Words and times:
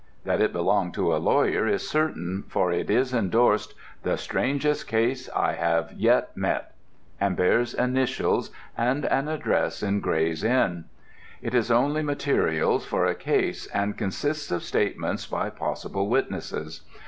That 0.25 0.41
it 0.41 0.51
belonged 0.51 0.95
to 0.95 1.15
a 1.15 1.21
lawyer 1.21 1.67
is 1.67 1.87
certain, 1.87 2.43
for 2.49 2.71
it 2.71 2.89
is 2.89 3.13
endorsed: 3.13 3.75
The 4.01 4.17
strangest 4.17 4.87
case 4.87 5.29
I 5.35 5.53
have 5.53 5.93
yet 5.93 6.35
met, 6.35 6.73
and 7.19 7.37
bears 7.37 7.75
initials, 7.75 8.49
and 8.75 9.05
an 9.05 9.27
address 9.27 9.83
in 9.83 9.99
Gray's 9.99 10.43
Inn. 10.43 10.85
It 11.43 11.53
is 11.53 11.69
only 11.69 12.01
materials 12.01 12.83
for 12.83 13.05
a 13.05 13.13
case, 13.13 13.67
and 13.67 13.95
consists 13.95 14.49
of 14.51 14.63
statements 14.63 15.27
by 15.27 15.51
possible 15.51 16.07
witnesses. 16.09 16.81